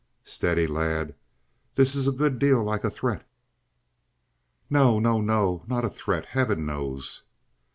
[0.23, 1.13] "Steady, lad.
[1.75, 3.23] This is a good deal like a threat."
[4.67, 5.61] "No, no, no!
[5.67, 7.21] Not a threat, heaven knows!"